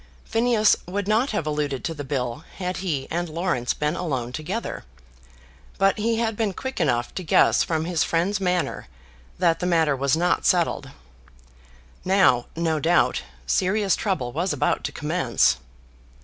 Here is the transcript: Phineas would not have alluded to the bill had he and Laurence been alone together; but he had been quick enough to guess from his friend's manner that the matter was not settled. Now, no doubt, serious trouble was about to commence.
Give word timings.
Phineas 0.25 0.75
would 0.87 1.07
not 1.07 1.29
have 1.29 1.45
alluded 1.45 1.83
to 1.83 1.93
the 1.93 2.03
bill 2.03 2.43
had 2.55 2.77
he 2.77 3.07
and 3.11 3.29
Laurence 3.29 3.71
been 3.75 3.95
alone 3.95 4.31
together; 4.33 4.83
but 5.77 5.99
he 5.99 6.17
had 6.17 6.35
been 6.35 6.53
quick 6.53 6.79
enough 6.81 7.13
to 7.13 7.21
guess 7.23 7.61
from 7.61 7.85
his 7.85 8.03
friend's 8.03 8.41
manner 8.41 8.87
that 9.37 9.59
the 9.59 9.67
matter 9.67 9.95
was 9.95 10.17
not 10.17 10.43
settled. 10.43 10.89
Now, 12.03 12.47
no 12.55 12.79
doubt, 12.79 13.21
serious 13.45 13.95
trouble 13.95 14.31
was 14.31 14.51
about 14.51 14.83
to 14.85 14.91
commence. 14.91 15.57